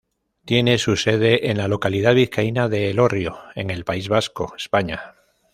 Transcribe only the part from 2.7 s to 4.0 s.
Elorrio en el